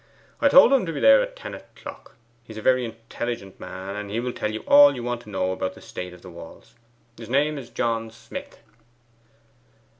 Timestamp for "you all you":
4.51-5.03